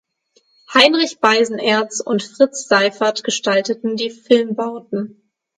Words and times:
Heinrich 0.73 1.19
Beisenherz 1.19 1.99
und 1.99 2.23
Fritz 2.23 2.67
Seyffert 2.67 3.23
gestalteten 3.23 3.97
die 3.97 4.09
Filmbauten. 4.09 5.29